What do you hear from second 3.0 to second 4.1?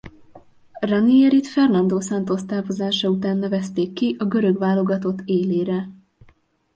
után nevezték